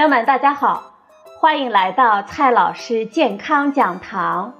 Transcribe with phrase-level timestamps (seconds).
[0.00, 0.94] 朋友们，大家好，
[1.38, 4.54] 欢迎来到蔡老师健康讲堂，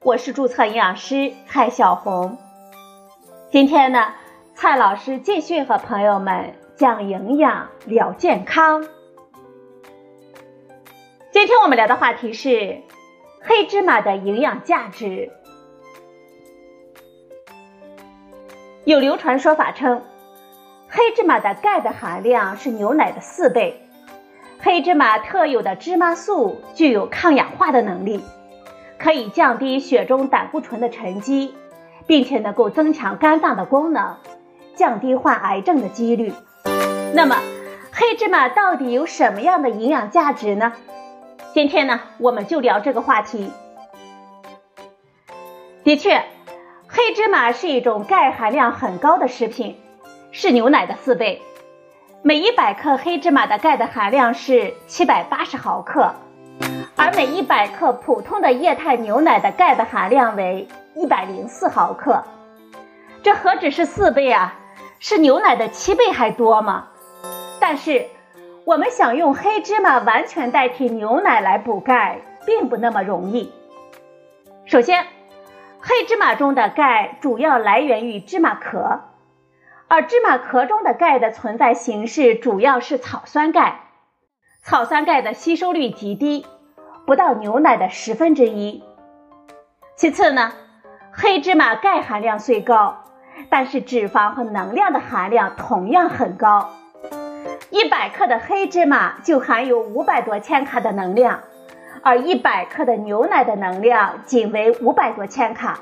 [0.00, 2.38] 我是注册营养师蔡小红。
[3.50, 4.14] 今天呢，
[4.54, 8.86] 蔡老师继续和朋友们讲营养聊健康。
[11.32, 12.80] 今天我们聊的话题是
[13.42, 15.32] 黑芝麻的营养价值。
[18.84, 20.04] 有流传说法称，
[20.88, 23.82] 黑芝麻的钙的含量是牛奶的四倍。
[24.66, 28.20] 黑芝麻特有的芝麻素具有抗氧化的能力，
[28.98, 31.54] 可以降低血中胆固醇的沉积，
[32.08, 34.16] 并且能够增强肝脏的功能，
[34.74, 36.32] 降低患癌症的几率。
[37.14, 37.36] 那么，
[37.92, 40.72] 黑芝麻到底有什么样的营养价值呢？
[41.54, 43.52] 今天呢，我们就聊这个话题。
[45.84, 46.24] 的确，
[46.88, 49.78] 黑芝麻是一种钙含量很高的食品，
[50.32, 51.40] 是牛奶的四倍。
[52.26, 56.12] 每一百克黑芝麻的钙的含量是七百八十毫克，
[56.96, 60.66] 而每一百克普通的液态牛奶的钙的含量为
[60.96, 62.24] 一百零四毫克。
[63.22, 64.58] 这何止是四倍啊，
[64.98, 66.88] 是牛奶的七倍还多吗？
[67.60, 68.06] 但是，
[68.64, 73.52] 我们想用黑芝麻完全代替牛奶来补钙，并不那么容易。
[74.64, 75.06] 首先，
[75.78, 79.02] 黑芝麻中的钙主要来源于芝麻壳。
[79.88, 83.82] 而芝麻壳中的钙的存在形式主要是草酸钙，
[84.62, 86.44] 草酸钙的吸收率极低，
[87.06, 88.82] 不到牛奶的十分之一。
[89.94, 90.52] 其次呢，
[91.12, 93.04] 黑芝麻钙含量虽高，
[93.48, 96.70] 但是脂肪和能量的含量同样很高。
[97.70, 101.42] 一百克的黑芝麻就含有五百多千卡的能量，
[102.02, 105.78] 而一百克的牛奶的能量仅为五百多千卡。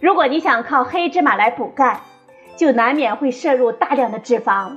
[0.00, 2.00] 如果你想靠黑芝麻来补钙，
[2.60, 4.72] 就难免会摄入大量的脂肪，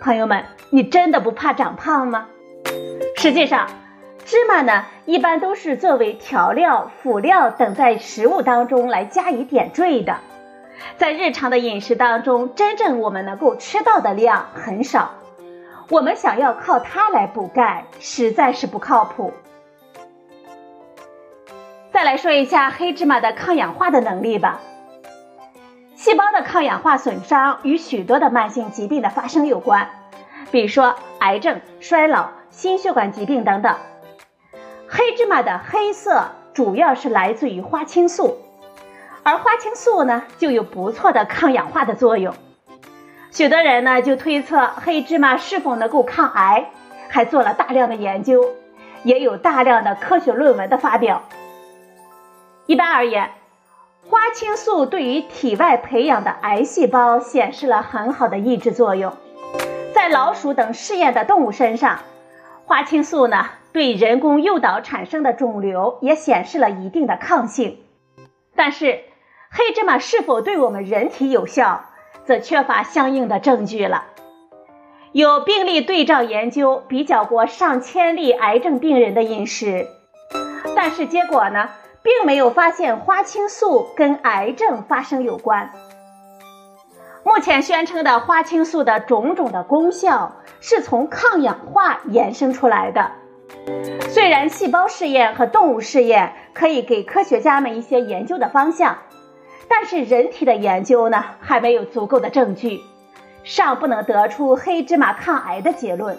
[0.00, 2.28] 朋友们，你真的不怕长胖吗？
[3.16, 3.66] 实际上，
[4.24, 10.18] 芝麻呢一般都是作为调料、辅料等在食物当中来加以点缀的，
[10.96, 15.10] 在日常的饮食当中，真正我们能够吃到的量很少。
[15.90, 19.32] 我们想要靠它来补钙，实在是不靠谱。
[21.90, 24.60] 再来说一下黑芝麻的抗氧化的能力吧。
[25.98, 29.90] 细胞的抗氧化损伤与许多的慢性疾病的发生有关，
[30.52, 33.74] 比如说癌症、衰老、心血管疾病等等。
[34.88, 38.38] 黑芝麻的黑色主要是来自于花青素，
[39.24, 42.32] 而花青素呢就有不错的抗氧化的作用。
[43.32, 46.70] 许多人呢就推测黑芝麻是否能够抗癌，
[47.08, 48.44] 还做了大量的研究，
[49.02, 51.24] 也有大量的科学论文的发表。
[52.66, 53.32] 一般而言。
[54.06, 59.12] 花青素对于体外培养的癌细胞显示了很好的抑制作用，
[59.94, 62.00] 在老鼠等试验的动物身上，
[62.64, 67.80] 花青素呢对人工诱导产生的肿瘤也显示了一定的抗性。
[68.54, 69.00] 但是，
[69.50, 71.84] 黑芝麻是否对我们人体有效，
[72.24, 74.04] 则缺乏相应的证据了。
[75.12, 79.86] 有病例对照研究比较过上千例癌症病人的饮食，
[80.74, 81.68] 但是结果呢？
[82.02, 85.70] 并没有发现花青素跟癌症发生有关。
[87.24, 93.10] 目前宣称的花青素的种种的功效是从抗氧化延伸出来的。
[94.08, 98.98] 虽然细胞试验和动物试验可以给科学家们一些研究的方向，
[99.68, 102.80] 但是人体的研究呢还没有足够的证据，
[103.44, 106.16] 尚不能得出黑芝麻抗癌的结论。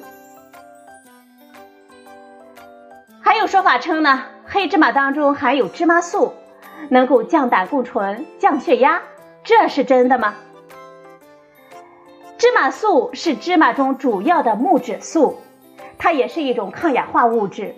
[3.22, 4.26] 还有说法称呢。
[4.52, 6.34] 黑芝麻当中含有芝麻素，
[6.90, 9.00] 能够降胆固醇、降血压，
[9.44, 10.34] 这是真的吗？
[12.40, 15.38] 芝麻素是芝麻中主要的木质素，
[16.00, 17.76] 它也是一种抗氧化物质。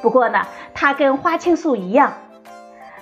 [0.00, 2.14] 不过呢，它跟花青素一样，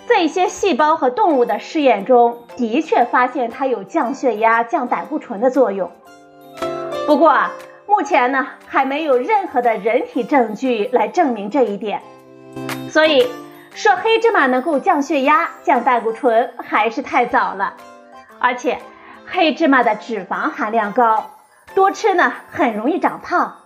[0.09, 5.93] 在一些细胞和动物的试验中，的确发现它有降血压、降胆固醇的作用。
[7.07, 7.53] 不过啊，
[7.87, 12.03] 目前呢，还没有任何的人体证据来证明这一点。
[12.91, 13.29] 所以
[13.75, 17.75] 说黑芝麻能够降血压、降胆固醇还是太早了，
[18.39, 18.79] 而且
[19.27, 21.31] 黑芝麻的脂肪含量高，
[21.75, 23.57] 多吃呢很容易长胖，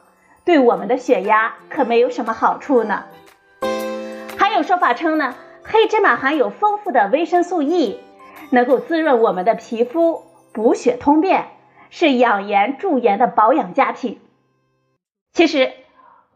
[0.44, 3.04] 对我们的血压可没有什么好处呢。
[4.36, 8.00] 还有说法称呢，黑芝麻含有丰富的维生素 E，
[8.50, 11.46] 能够滋润我们的皮肤，补血通便，
[11.90, 14.20] 是养颜驻颜的保养佳品。
[15.32, 15.72] 其实。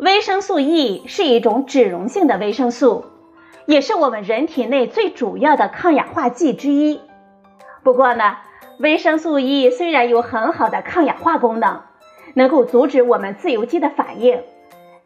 [0.05, 3.07] 维生素 E 是一种脂溶性的维生素，
[3.65, 7.01] 也是我们人体内最主要的抗氧化剂之一。
[7.83, 8.37] 不过呢，
[8.81, 11.81] 维生素 E 虽然有很好的抗氧化功能，
[12.35, 14.43] 能够阻止我们自由基的反应，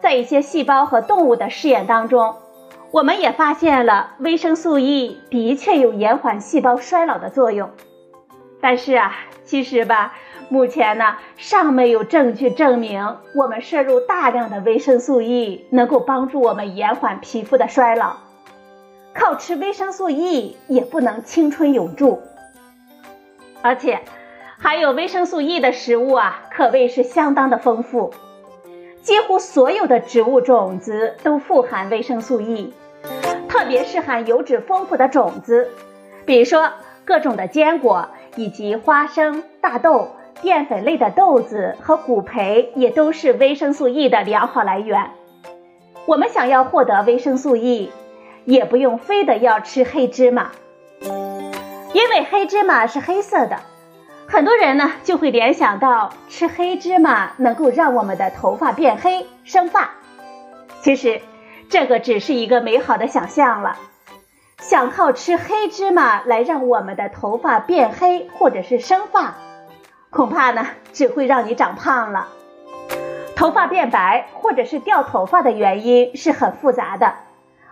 [0.00, 2.34] 在一些细胞和动物的试验当中，
[2.90, 7.70] 我们也发现了维生素 E 的确有延缓细胞衰老的作用。
[8.60, 9.14] 但是啊，
[9.44, 10.14] 其实吧，
[10.48, 18.16] 目前呢尚没有证据证明我们摄入大量的维生素 E 能够帮助我们延缓皮肤的衰老。
[19.14, 22.22] 靠吃维生素 E 也不能青春永驻。
[23.60, 24.00] 而且，
[24.58, 28.14] 含有维生素 E 的食物啊，可谓是相当的丰富。
[29.02, 32.72] 几乎所有的植物种子都富含维生素 E，
[33.48, 35.68] 特别是含油脂丰富的种子，
[36.24, 36.70] 比如说
[37.04, 45.10] 各种的坚果，以及花生、大豆、淀粉类的豆子和谷培，也都是维生素 E 的良好来源。
[46.06, 47.92] 我们想要获得维生素 E，
[48.44, 50.50] 也不用非得要吃黑芝麻。
[51.92, 53.58] 因为黑芝麻是黑色的，
[54.28, 59.90] 很多人呢就会联想到吃黑芝麻能够让我们的头发变黑、生发。
[60.82, 61.20] 其实，
[61.68, 63.76] 这个只是一个美好的想象了。
[64.60, 69.34] 想靠吃黑芝麻来让我们的头发变黑或者是生发，
[70.10, 72.28] 恐怕呢只会让你长胖了。
[73.36, 77.14] 头发变白或者是掉头发的原因是很复杂的，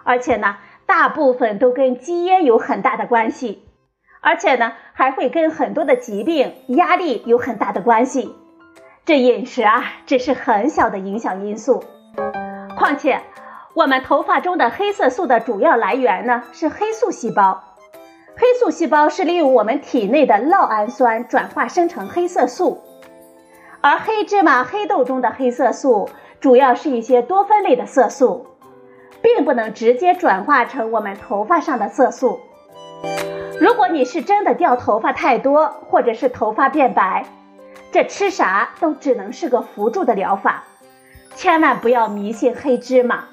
[0.05, 0.57] 而且呢
[0.87, 3.63] 大部分都跟基因有很大的关系。
[4.23, 8.35] 而且呢，还会跟很多的疾病、压力有很大的关系。
[9.05, 11.85] 这饮食啊，只是很小的影响因素。
[12.77, 13.21] 况且，
[13.75, 17.63] 我们头发中的黑色素的主要来源呢是黑素细胞。
[18.39, 22.83] 黑素细胞是利用我们体内的酪氨酸转化生成黑色素，
[23.81, 28.47] 而黑芝麻、黑豆中的黑色素主要是一些多酚类的色素，
[29.23, 32.41] 并不能直接转化成我们头发上的色素。
[33.59, 37.25] 如果你是真的掉头发太多，或者是头发变白，
[37.91, 40.65] 这吃啥都只能是个辅助的疗法，
[41.35, 43.25] 千万不要迷信黑芝麻。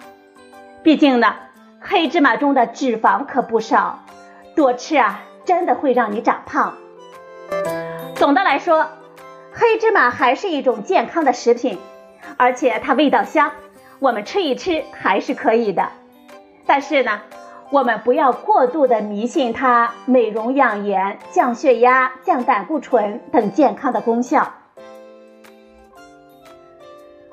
[0.82, 1.36] 毕竟呢，
[1.82, 4.00] 黑芝麻中的脂肪可不少，
[4.56, 6.78] 多吃啊，真的会让你长胖。
[8.16, 8.88] 总的来说，
[9.52, 11.80] 黑芝麻还是一种健康的食品，
[12.38, 13.52] 而且它味道香，
[14.00, 15.90] 我们吃一吃还是可以的。
[16.66, 17.22] 但是呢。
[17.72, 24.54] 我们不要过度的迷信它美容养颜、降血压、降胆固醇等健康的功效。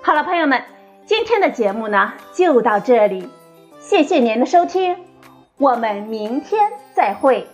[0.01, 0.63] 好了，朋友们，
[1.05, 3.29] 今天的节目呢就到这里，
[3.81, 4.97] 谢谢您的收听，
[5.61, 7.47] 我们明天再会。